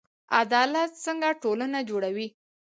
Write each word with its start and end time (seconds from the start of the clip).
عدالت 0.41 0.91
څنګه 1.05 1.29
ټولنه 1.41 1.79
جوړوي؟ 1.89 2.27